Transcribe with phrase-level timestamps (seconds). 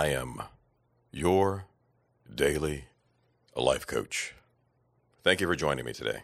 [0.00, 0.40] I am
[1.12, 1.66] your
[2.34, 2.86] daily
[3.54, 4.34] life coach.
[5.22, 6.22] Thank you for joining me today.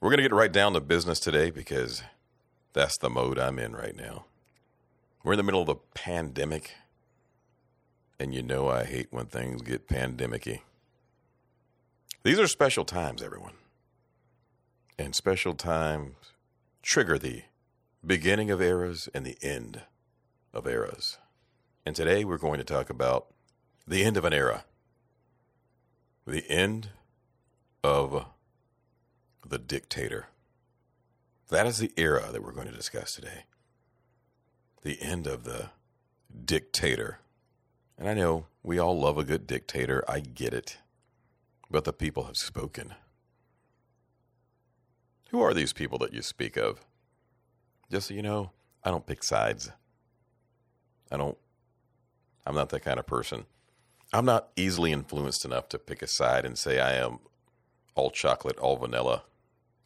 [0.00, 2.02] We're going to get right down to business today because
[2.72, 4.24] that's the mode I'm in right now.
[5.22, 6.72] We're in the middle of a pandemic,
[8.18, 10.62] and you know I hate when things get pandemicy.
[12.24, 13.54] These are special times, everyone.
[14.98, 16.16] And special times
[16.82, 17.44] trigger the
[18.04, 19.82] beginning of eras and the end
[20.52, 21.18] of eras.
[21.86, 23.28] And today we're going to talk about
[23.86, 24.64] the end of an era,
[26.26, 26.90] the end
[27.82, 28.26] of
[29.46, 30.26] the dictator.
[31.48, 33.44] That is the era that we're going to discuss today.
[34.82, 35.70] The end of the
[36.44, 37.18] dictator.
[37.98, 40.04] And I know we all love a good dictator.
[40.06, 40.78] I get it.
[41.70, 42.94] But the people have spoken.
[45.30, 46.80] Who are these people that you speak of?
[47.90, 48.50] Just so you know,
[48.84, 49.70] I don't pick sides.
[51.10, 51.36] I don't,
[52.46, 53.44] I'm not that kind of person.
[54.12, 57.18] I'm not easily influenced enough to pick a side and say I am
[57.94, 59.22] all chocolate, all vanilla,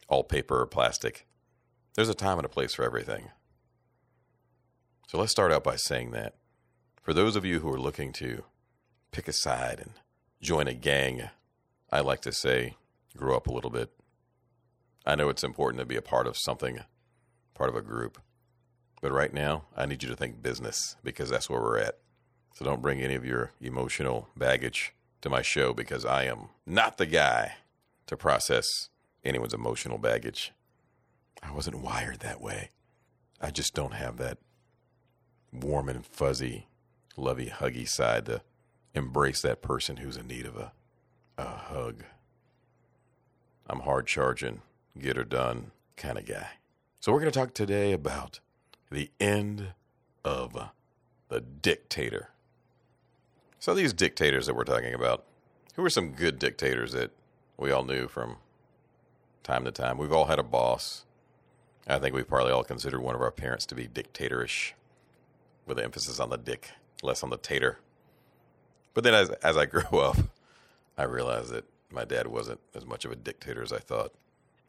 [0.07, 1.27] all paper or plastic.
[1.95, 3.29] There's a time and a place for everything.
[5.07, 6.35] So let's start out by saying that.
[7.01, 8.43] For those of you who are looking to
[9.11, 9.91] pick a side and
[10.41, 11.29] join a gang,
[11.91, 12.75] I like to say,
[13.15, 13.91] grow up a little bit.
[15.05, 16.79] I know it's important to be a part of something
[17.53, 18.19] part of a group.
[19.01, 21.99] But right now, I need you to think business because that's where we're at.
[22.55, 26.97] So don't bring any of your emotional baggage to my show because I am not
[26.97, 27.55] the guy
[28.07, 28.65] to process
[29.25, 30.53] anyone's emotional baggage.
[31.43, 32.69] I wasn't wired that way.
[33.41, 34.37] I just don't have that
[35.51, 36.67] warm and fuzzy,
[37.17, 38.41] lovey, huggy side to
[38.93, 40.71] embrace that person who's in need of a,
[41.37, 42.05] a hug.
[43.67, 44.61] I'm hard charging,
[44.97, 46.51] get her done kind of guy.
[47.01, 48.39] So, we're going to talk today about
[48.89, 49.73] the end
[50.23, 50.69] of
[51.27, 52.29] the dictator.
[53.65, 55.23] So, these dictators that we're talking about,
[55.73, 57.09] who are some good dictators that
[57.57, 58.35] we all knew from
[59.41, 59.97] time to time?
[59.97, 61.03] We've all had a boss.
[61.87, 64.73] I think we probably all considered one of our parents to be dictatorish,
[65.65, 67.79] with an emphasis on the dick, less on the tater.
[68.93, 70.17] But then as, as I grew up,
[70.95, 74.13] I realized that my dad wasn't as much of a dictator as I thought.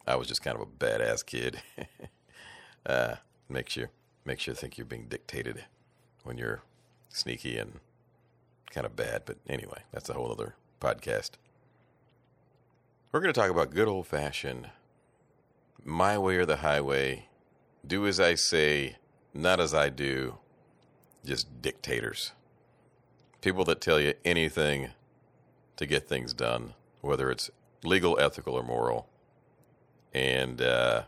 [0.07, 1.61] I was just kind of a badass kid.
[2.87, 3.17] uh,
[3.51, 3.89] makes you
[4.25, 5.67] makes you think you're being dictated
[6.23, 6.63] when you're
[7.11, 7.81] sneaky and
[8.71, 9.23] kind of bad.
[9.25, 11.33] But anyway, that's a whole other podcast.
[13.13, 14.71] We're going to talk about good old fashioned
[15.87, 17.29] my way or the highway,
[17.87, 18.97] do as I say,
[19.33, 20.39] not as I do,
[21.25, 22.33] just dictators.
[23.41, 24.91] People that tell you anything
[25.77, 27.51] to get things done, whether it's
[27.85, 29.09] legal, ethical, or moral.
[30.13, 31.03] And uh,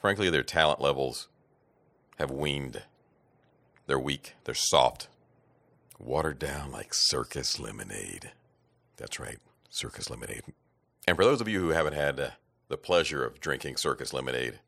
[0.00, 1.28] frankly, their talent levels
[2.18, 2.82] have weaned.
[3.86, 5.08] They're weak, they're soft,
[5.98, 8.32] watered down like circus lemonade.
[8.96, 10.42] That's right, circus lemonade.
[11.06, 12.30] And for those of you who haven't had uh,
[12.68, 14.60] the pleasure of drinking circus lemonade,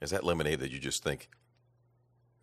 [0.00, 1.28] is that lemonade that you just think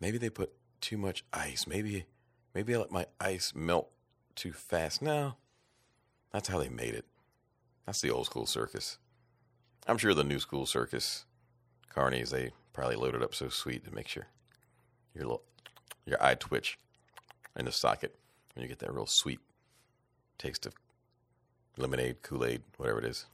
[0.00, 1.66] maybe they put too much ice?
[1.66, 2.06] Maybe,
[2.54, 3.90] maybe I let my ice melt
[4.34, 5.02] too fast.
[5.02, 5.34] No,
[6.32, 7.04] that's how they made it.
[7.86, 8.98] That's the old school circus.
[9.86, 11.24] I'm sure the new school circus
[11.94, 14.26] carnies, they probably loaded up so sweet to make sure
[15.14, 15.42] your little
[16.06, 16.78] your eye twitch
[17.58, 18.14] in the socket
[18.54, 19.40] and you get that real sweet
[20.38, 20.74] taste of
[21.76, 23.26] lemonade, Kool Aid, whatever it is.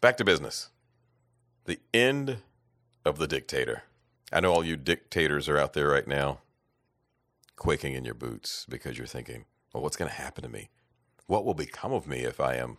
[0.00, 0.70] Back to business.
[1.64, 2.38] The end
[3.04, 3.82] of the dictator.
[4.32, 6.38] I know all you dictators are out there right now
[7.56, 10.70] quaking in your boots because you're thinking, well, what's going to happen to me?
[11.26, 12.78] What will become of me if I am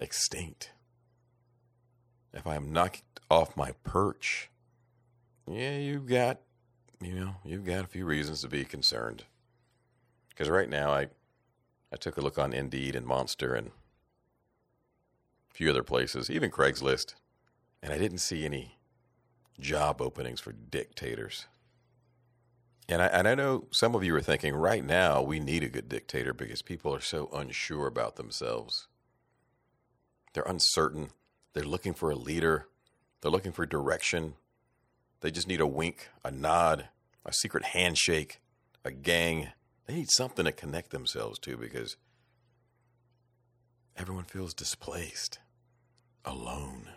[0.00, 0.72] extinct?
[2.34, 4.50] if I am knocked off my perch,
[5.50, 6.40] yeah, you've got,
[7.04, 9.24] you know, you've got a few reasons to be concerned.
[10.28, 11.08] Because right now, I,
[11.92, 17.14] I took a look on Indeed and Monster and a few other places, even Craigslist,
[17.82, 18.78] and I didn't see any
[19.60, 21.46] job openings for dictators.
[22.88, 25.68] And I, and I know some of you are thinking right now we need a
[25.68, 28.88] good dictator because people are so unsure about themselves.
[30.32, 31.10] They're uncertain
[31.54, 32.66] they're looking for a leader.
[33.20, 34.34] They're looking for direction.
[35.20, 36.88] They just need a wink, a nod,
[37.24, 38.40] a secret handshake,
[38.84, 39.48] a gang.
[39.86, 41.96] They need something to connect themselves to because
[43.96, 45.38] everyone feels displaced,
[46.24, 46.88] alone,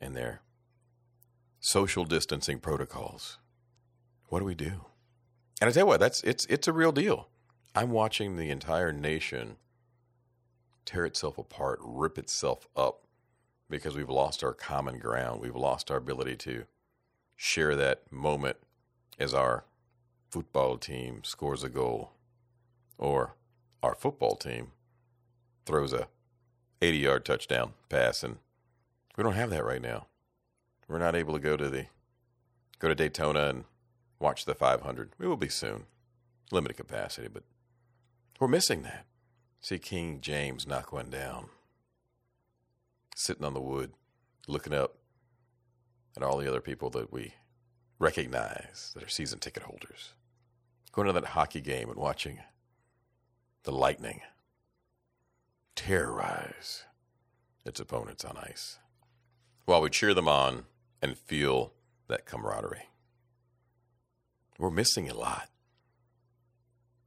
[0.00, 0.42] and their
[1.60, 3.38] social distancing protocols.
[4.28, 4.84] What do we do?
[5.60, 7.28] And I tell you what, that's it's it's a real deal.
[7.74, 9.56] I'm watching the entire nation
[10.84, 13.06] tear itself apart, rip itself up
[13.68, 15.40] because we've lost our common ground.
[15.40, 16.64] We've lost our ability to
[17.36, 18.56] share that moment
[19.20, 19.64] as our
[20.30, 22.12] football team scores a goal
[22.96, 23.34] or
[23.82, 24.72] our football team
[25.66, 26.08] throws a
[26.80, 28.38] 80 yard touchdown pass and
[29.16, 30.06] we don't have that right now.
[30.88, 31.86] We're not able to go to the
[32.78, 33.64] go to Daytona and
[34.18, 35.10] watch the 500.
[35.18, 35.84] We will be soon.
[36.50, 37.44] Limited capacity, but
[38.40, 39.04] we're missing that.
[39.60, 41.46] See King James knock one down.
[43.14, 43.92] Sitting on the wood,
[44.48, 44.96] looking up
[46.16, 47.34] at all the other people that we
[48.00, 50.14] recognize that are season ticket holders.
[50.90, 52.40] Going to that hockey game and watching
[53.62, 54.22] the Lightning
[55.76, 56.84] terrorize
[57.64, 58.78] its opponents on ice
[59.66, 60.64] while we cheer them on
[61.00, 61.72] and feel
[62.08, 62.88] that camaraderie.
[64.58, 65.48] We're missing a lot.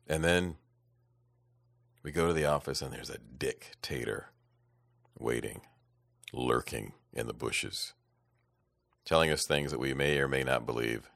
[0.07, 0.55] And then
[2.03, 4.29] we go to the office and there's a dictator
[5.17, 5.61] waiting,
[6.31, 7.93] lurking in the bushes,
[9.05, 11.09] telling us things that we may or may not believe.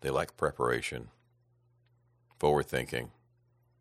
[0.00, 1.08] They lack preparation,
[2.38, 3.10] forward thinking.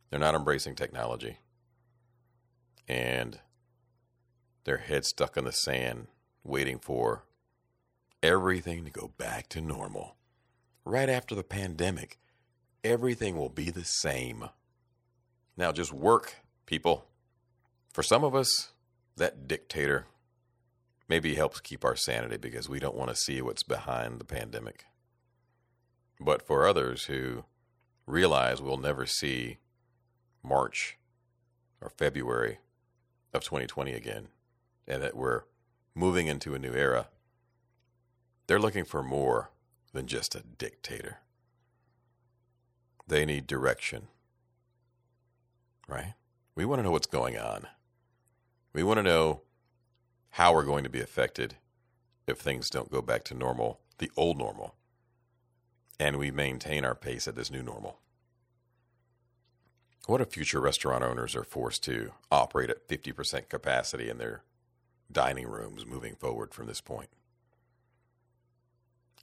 [0.09, 1.37] They're not embracing technology.
[2.87, 3.39] And
[4.63, 6.07] their heads stuck in the sand,
[6.43, 7.25] waiting for
[8.23, 10.15] everything to go back to normal.
[10.85, 12.17] Right after the pandemic,
[12.83, 14.49] everything will be the same.
[15.55, 17.05] Now just work, people.
[17.93, 18.71] For some of us,
[19.17, 20.05] that dictator
[21.07, 24.86] maybe helps keep our sanity because we don't want to see what's behind the pandemic.
[26.19, 27.45] But for others who
[28.06, 29.57] realize we'll never see
[30.44, 30.98] March
[31.81, 32.59] or February
[33.33, 34.27] of 2020 again
[34.88, 35.44] and that we're
[35.94, 37.07] moving into a new era,
[38.48, 39.51] they're looking for more
[39.94, 41.19] than just a dictator.
[43.07, 44.07] They need direction
[45.88, 46.13] right?
[46.56, 47.68] We want to know what's going on.
[48.74, 49.42] We want to know
[50.31, 51.56] how we're going to be affected
[52.27, 54.75] if things don't go back to normal, the old normal,
[56.00, 58.00] and we maintain our pace at this new normal.
[60.06, 64.44] What if future restaurant owners are forced to operate at 50% capacity in their
[65.12, 67.09] dining rooms moving forward from this point?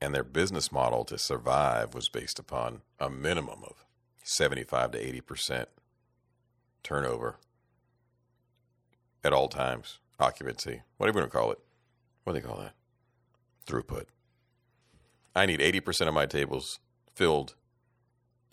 [0.01, 3.85] And their business model to survive was based upon a minimum of
[4.25, 5.67] 75 to 80%
[6.83, 7.37] turnover
[9.23, 11.59] at all times, occupancy, what whatever you want to call it.
[12.25, 12.75] What do they call that?
[13.67, 14.07] Throughput.
[15.35, 16.79] I need 80% of my tables
[17.15, 17.55] filled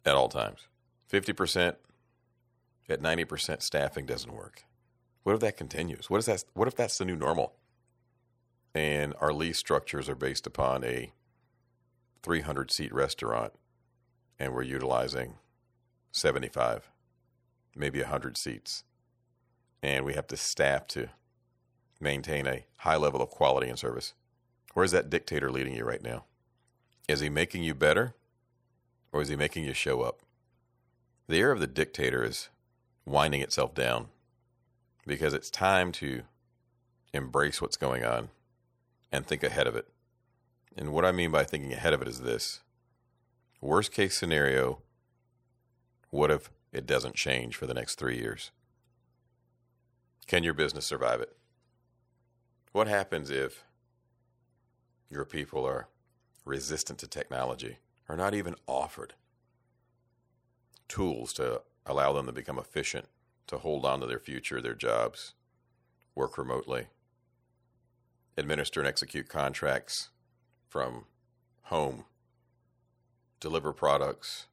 [0.06, 0.68] at all times.
[1.12, 1.76] 50%
[2.90, 4.64] at 90% staffing doesn't work.
[5.24, 6.10] What if that continues?
[6.10, 7.54] What is that what if that's the new normal?
[8.74, 11.12] And our lease structures are based upon a
[12.24, 13.54] 300 seat restaurant
[14.40, 15.36] and we're utilizing
[16.12, 16.90] 75
[17.76, 18.84] maybe 100 seats.
[19.84, 21.10] And we have to staff to
[22.02, 24.14] maintain a high level of quality and service.
[24.74, 26.26] Where's that dictator leading you right now?
[27.08, 28.16] Is he making you better
[29.12, 30.20] or is he making you show up?
[31.28, 32.50] The era of the dictator is
[33.06, 34.08] winding itself down
[35.06, 36.24] because it's time to
[37.14, 38.30] embrace what's going on
[39.12, 39.88] and think ahead of it.
[40.78, 42.62] And what I mean by thinking ahead of it is this
[43.60, 44.80] worst case scenario,
[46.10, 48.52] what if it doesn't change for the next three years?
[50.28, 51.36] Can your business survive it?
[52.72, 53.66] What happens if
[55.10, 55.90] your people are
[56.46, 59.14] resistant to technology, are not even offered
[60.88, 63.06] tools to allow them to become efficient,
[63.48, 65.34] to hold on to their future, their jobs,
[66.16, 66.88] work remotely,
[68.38, 70.10] administer and execute contracts
[70.68, 71.06] from
[71.64, 72.06] home,
[73.40, 74.48] deliver products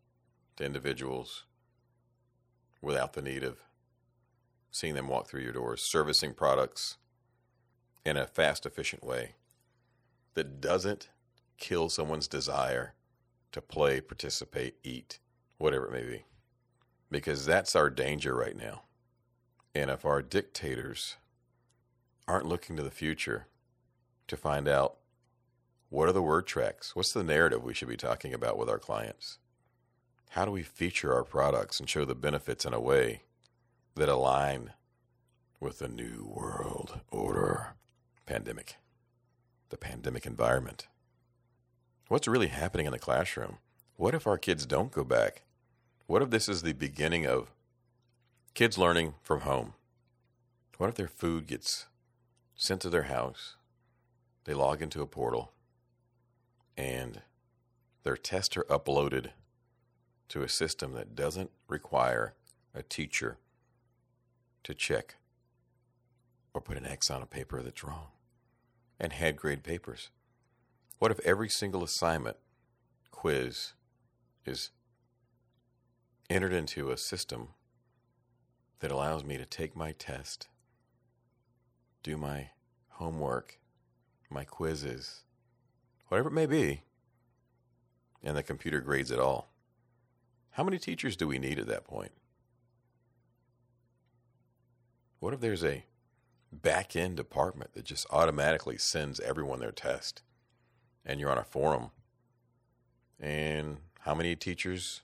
[0.56, 1.44] to individuals,
[2.82, 3.58] without the need of
[4.70, 6.96] seeing them walk through your doors, servicing products
[8.04, 9.34] in a fast, efficient way
[10.34, 11.08] that doesn't
[11.58, 12.94] kill someone's desire
[13.52, 15.18] to play, participate, eat,
[15.58, 16.24] whatever it may be.
[17.10, 18.82] Because that's our danger right now.
[19.74, 21.16] And if our dictators
[22.26, 23.46] aren't looking to the future
[24.28, 24.96] to find out
[25.88, 28.78] what are the word tracks, what's the narrative we should be talking about with our
[28.78, 29.38] clients,
[30.30, 33.22] how do we feature our products and show the benefits in a way
[33.94, 34.70] that align
[35.60, 37.74] with the new world order
[38.28, 38.76] pandemic,
[39.70, 40.86] the pandemic environment?
[42.08, 43.56] What's really happening in the classroom?
[43.96, 45.44] What if our kids don't go back?
[46.06, 47.52] What if this is the beginning of
[48.52, 49.72] kids learning from home?
[50.76, 51.86] What if their food gets
[52.54, 53.56] sent to their house?
[54.44, 55.52] They log into a portal
[56.76, 57.22] and
[58.02, 59.30] their tests are uploaded
[60.28, 62.34] to a system that doesn't require
[62.74, 63.38] a teacher
[64.64, 65.14] to check
[66.52, 68.08] or put an X on a paper that's wrong
[69.00, 70.10] and had grade papers?
[70.98, 72.36] What if every single assignment,
[73.10, 73.72] quiz,
[74.44, 74.70] is
[76.28, 77.48] entered into a system
[78.80, 80.48] that allows me to take my test,
[82.02, 82.50] do my
[82.90, 83.58] homework,
[84.30, 85.22] my quizzes,
[86.08, 86.82] whatever it may be,
[88.22, 89.52] and the computer grades it all?
[90.52, 92.12] How many teachers do we need at that point?
[95.20, 95.84] What if there's a
[96.52, 100.22] back end department that just automatically sends everyone their test
[101.04, 101.90] and you're on a forum?
[103.20, 105.02] And how many teachers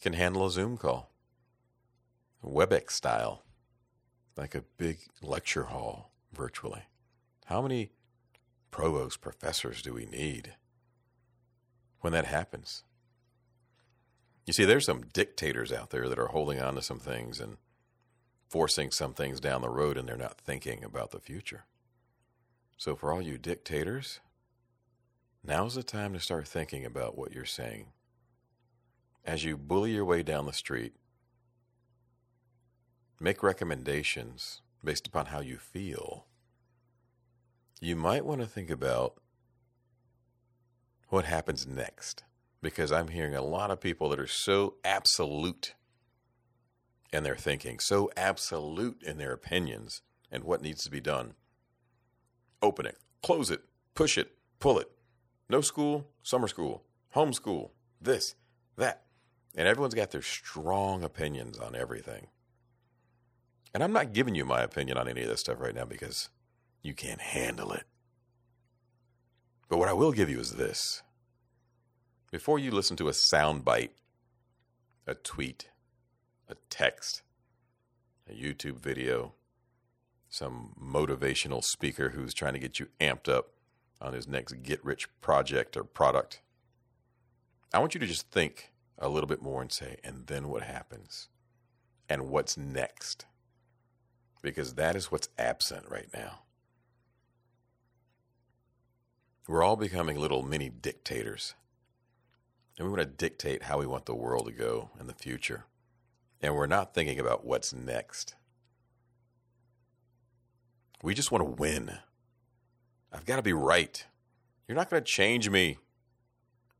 [0.00, 1.10] can handle a Zoom call?
[2.44, 3.42] WebEx style,
[4.36, 6.82] like a big lecture hall virtually.
[7.46, 7.90] How many
[8.70, 10.54] provost professors do we need
[12.00, 12.84] when that happens?
[14.46, 17.58] You see, there's some dictators out there that are holding on to some things and
[18.48, 21.64] forcing some things down the road and they're not thinking about the future.
[22.76, 24.20] So, for all you dictators,
[25.44, 27.86] now's the time to start thinking about what you're saying.
[29.24, 30.94] As you bully your way down the street,
[33.20, 36.26] make recommendations based upon how you feel.
[37.80, 39.20] You might want to think about
[41.08, 42.24] what happens next
[42.62, 45.74] because I'm hearing a lot of people that are so absolute
[47.12, 51.34] in their thinking, so absolute in their opinions and what needs to be done.
[52.60, 53.62] Open it, close it,
[53.94, 54.90] push it, pull it.
[55.48, 56.84] No school, summer school,
[57.14, 58.34] homeschool, this,
[58.76, 59.04] that.
[59.56, 62.28] And everyone's got their strong opinions on everything.
[63.74, 66.28] And I'm not giving you my opinion on any of this stuff right now because
[66.82, 67.84] you can't handle it.
[69.68, 71.02] But what I will give you is this.
[72.30, 73.92] Before you listen to a sound bite,
[75.06, 75.70] a tweet,
[76.48, 77.22] a text,
[78.28, 79.34] a YouTube video,
[80.28, 83.50] some motivational speaker who's trying to get you amped up
[84.00, 86.40] on his next get rich project or product.
[87.72, 90.62] I want you to just think a little bit more and say, and then what
[90.62, 91.28] happens?
[92.08, 93.26] And what's next?
[94.42, 96.40] Because that is what's absent right now.
[99.46, 101.54] We're all becoming little mini dictators.
[102.78, 105.64] And we want to dictate how we want the world to go in the future
[106.40, 108.34] and we're not thinking about what's next.
[111.02, 111.98] We just want to win.
[113.12, 114.04] I've got to be right.
[114.66, 115.78] You're not going to change me,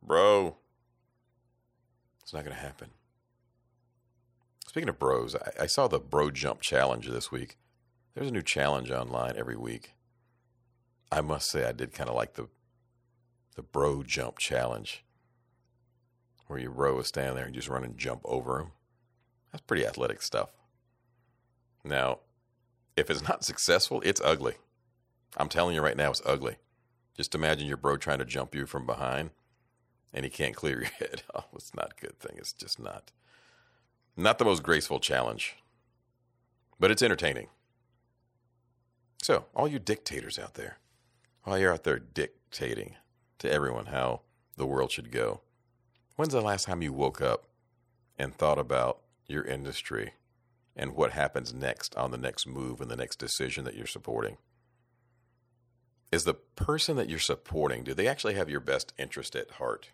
[0.02, 0.56] bro.
[2.22, 2.90] It's not going to happen.
[4.66, 7.56] Speaking of bros, I, I, saw the Bro Jump Challenge this week.
[8.14, 9.94] There's a new challenge online every week.
[11.10, 12.48] I must say, I did kind of like the
[13.56, 15.04] the Bro Jump Challenge,
[16.46, 18.72] where your bro is standing there and just run and jump over him.
[19.52, 20.50] That's pretty athletic stuff.
[21.84, 22.18] Now,
[22.96, 24.54] if it's not successful, it's ugly.
[25.36, 26.56] I'm telling you right now, it's ugly.
[27.16, 29.30] Just imagine your bro trying to jump you from behind
[30.12, 31.22] and he can't clear your head.
[31.34, 32.36] Oh, it's not a good thing.
[32.38, 33.12] It's just not.
[34.16, 35.56] Not the most graceful challenge,
[36.80, 37.48] but it's entertaining.
[39.22, 40.78] So, all you dictators out there,
[41.44, 42.96] while you're out there dictating
[43.38, 44.22] to everyone how
[44.56, 45.40] the world should go,
[46.16, 47.44] when's the last time you woke up
[48.18, 50.14] and thought about your industry
[50.74, 54.38] and what happens next on the next move and the next decision that you're supporting.
[56.10, 59.90] Is the person that you're supporting, do they actually have your best interest at heart?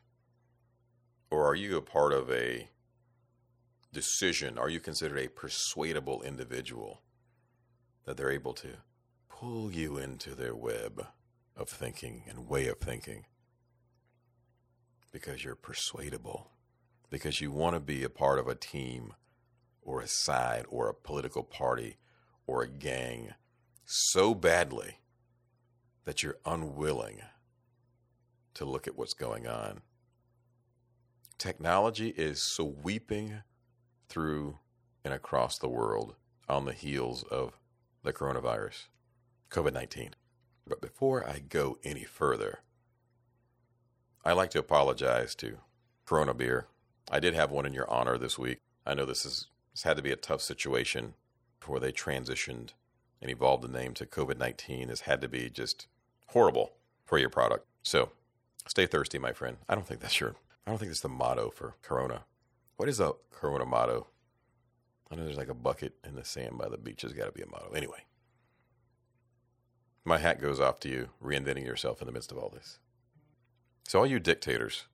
[1.30, 2.68] Or are you a part of a
[3.92, 4.58] decision?
[4.58, 7.02] Are you considered a persuadable individual
[8.04, 8.68] that they're able to
[9.28, 11.06] pull you into their web
[11.56, 13.24] of thinking and way of thinking?
[15.10, 16.50] Because you're persuadable,
[17.10, 19.14] because you want to be a part of a team
[19.84, 21.96] or a side or a political party
[22.46, 23.34] or a gang
[23.84, 24.98] so badly
[26.04, 27.20] that you're unwilling
[28.54, 29.80] to look at what's going on.
[31.38, 33.42] Technology is sweeping
[34.08, 34.58] through
[35.04, 36.14] and across the world
[36.48, 37.58] on the heels of
[38.02, 38.88] the coronavirus,
[39.50, 40.14] COVID 19.
[40.66, 42.60] But before I go any further,
[44.24, 45.58] I'd like to apologize to
[46.06, 46.68] Corona Beer.
[47.10, 48.60] I did have one in your honor this week.
[48.86, 51.14] I know this is it's had to be a tough situation
[51.59, 52.71] before they transitioned
[53.21, 54.88] and evolved the name to COVID 19.
[54.88, 55.88] This had to be just
[56.28, 57.66] horrible for your product.
[57.83, 58.11] So
[58.69, 59.57] stay thirsty, my friend.
[59.69, 62.23] I don't think that's your, I don't think that's the motto for Corona.
[62.76, 64.07] What is the Corona motto?
[65.11, 67.02] I know there's like a bucket in the sand by the beach.
[67.02, 67.73] There's got to be a motto.
[67.75, 68.04] Anyway,
[70.04, 72.78] my hat goes off to you, reinventing yourself in the midst of all this.
[73.87, 74.85] So, all you dictators,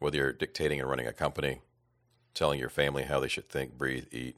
[0.00, 1.60] whether you're dictating and running a company,
[2.34, 4.36] telling your family how they should think, breathe, eat.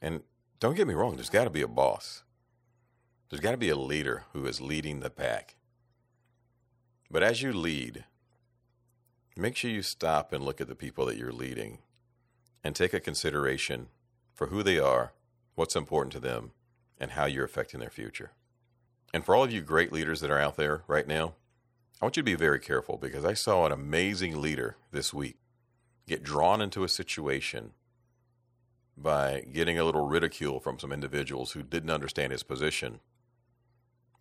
[0.00, 0.22] And
[0.60, 2.22] don't get me wrong, there's got to be a boss.
[3.28, 5.56] There's got to be a leader who is leading the pack.
[7.10, 8.04] But as you lead,
[9.36, 11.78] make sure you stop and look at the people that you're leading
[12.64, 13.88] and take a consideration
[14.34, 15.12] for who they are,
[15.54, 16.52] what's important to them,
[16.98, 18.32] and how you're affecting their future.
[19.12, 21.34] And for all of you great leaders that are out there right now,
[22.00, 25.36] I want you to be very careful because I saw an amazing leader this week
[26.08, 27.72] get drawn into a situation
[28.96, 33.00] by getting a little ridicule from some individuals who didn't understand his position.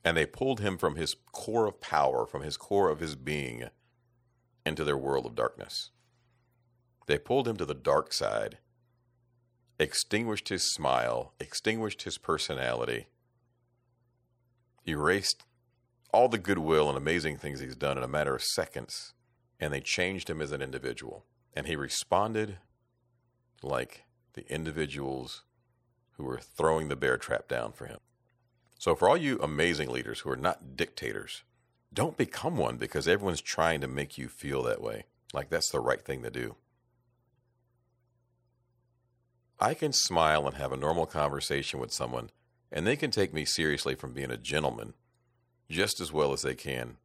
[0.04, 3.70] And they pulled him from his core of power, from his core of his being,
[4.66, 5.90] into their world of darkness.
[7.08, 8.60] They pulled him to the dark side,
[9.80, 13.08] extinguished his smile, extinguished his personality,
[14.86, 15.44] erased
[16.14, 19.14] all the goodwill and amazing things he's done in a matter of seconds,
[19.60, 21.26] and they changed him as an individual.
[21.58, 22.60] And he responded
[23.64, 25.42] like the individuals
[26.12, 27.98] who were throwing the bear trap down for him.
[28.78, 31.42] So, for all you amazing leaders who are not dictators,
[31.92, 35.80] don't become one because everyone's trying to make you feel that way, like that's the
[35.80, 36.58] right thing to do.
[39.60, 42.30] I can smile and have a normal conversation with someone,
[42.72, 44.94] and they can take me seriously from being a gentleman
[45.72, 46.98] just as well as they can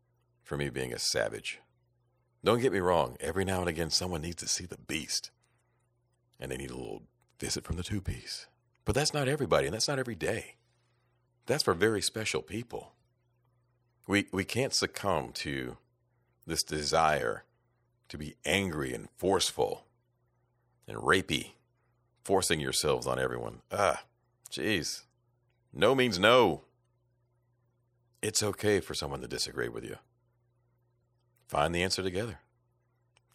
[0.42, 1.62] for me being a savage.
[2.44, 5.30] Don't get me wrong, every now and again someone needs to see the beast,
[6.40, 7.02] and they need a little
[7.38, 8.46] visit from the two piece.
[8.84, 10.56] But that's not everybody, and that's not every day.
[11.46, 12.92] That's for very special people.
[14.08, 15.76] We, we can't succumb to
[16.46, 17.44] this desire
[18.08, 19.84] to be angry and forceful
[20.88, 21.52] and rapey,
[22.24, 23.62] forcing yourselves on everyone.
[23.70, 24.02] Ah,
[24.50, 25.02] jeez.
[25.72, 26.62] No means no.
[28.20, 29.96] It's okay for someone to disagree with you.
[31.52, 32.38] Find the answer together.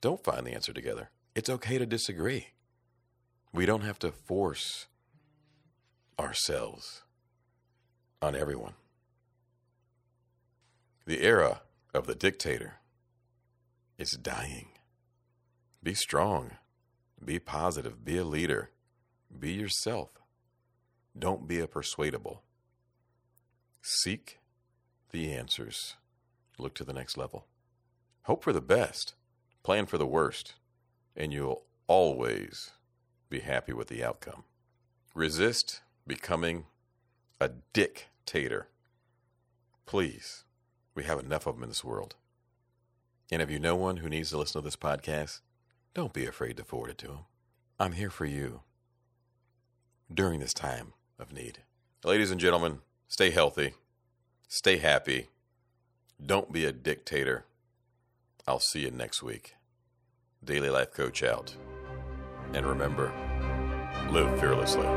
[0.02, 1.12] Don't find the answer together.
[1.36, 2.48] It's okay to disagree.
[3.54, 4.88] We don't have to force
[6.20, 7.04] ourselves
[8.20, 8.74] on everyone.
[11.06, 11.62] The era
[11.94, 12.80] of the dictator
[14.00, 14.70] is dying.
[15.84, 16.54] Be strong.
[17.24, 18.04] Be positive.
[18.04, 18.72] Be a leader.
[19.38, 20.10] Be yourself.
[21.16, 22.42] Don't be a persuadable.
[23.84, 24.40] Seek
[25.12, 25.98] the answers.
[26.58, 27.46] Look to the next level.
[28.28, 29.14] Hope for the best.
[29.64, 30.56] Plan for the worst.
[31.16, 32.72] And you'll always
[33.30, 34.44] be happy with the outcome.
[35.16, 36.66] Resist becoming
[37.40, 38.68] a dictator.
[39.86, 40.44] Please,
[40.94, 42.16] we have enough of them in this world.
[43.32, 45.40] And if you know one who needs to listen to this podcast,
[45.94, 47.20] don't be afraid to forward it to them.
[47.80, 48.60] I'm here for you
[50.14, 51.60] during this time of need.
[52.04, 53.76] Ladies and gentlemen, stay healthy,
[54.50, 55.30] stay happy,
[56.22, 57.46] don't be a dictator.
[58.48, 59.56] I'll see you next week.
[60.42, 61.54] Daily Life Coach out.
[62.54, 63.12] And remember,
[64.10, 64.88] live fearlessly.